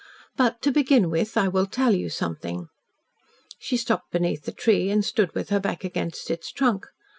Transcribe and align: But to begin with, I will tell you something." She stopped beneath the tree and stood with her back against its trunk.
But 0.35 0.63
to 0.63 0.71
begin 0.71 1.11
with, 1.11 1.37
I 1.37 1.47
will 1.47 1.67
tell 1.67 1.93
you 1.93 2.09
something." 2.09 2.69
She 3.59 3.77
stopped 3.77 4.11
beneath 4.11 4.45
the 4.45 4.51
tree 4.51 4.89
and 4.89 5.05
stood 5.05 5.31
with 5.35 5.49
her 5.49 5.59
back 5.59 5.83
against 5.83 6.31
its 6.31 6.51
trunk. 6.51 6.87